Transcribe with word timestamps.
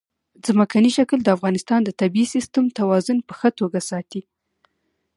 ځمکنی 0.45 0.91
شکل 0.97 1.19
د 1.23 1.27
افغانستان 1.37 1.79
د 1.83 1.89
طبعي 1.99 2.25
سیسټم 2.33 2.65
توازن 2.79 3.17
په 3.27 3.33
ښه 3.39 3.49
توګه 3.59 3.79
ساتي. 3.89 4.21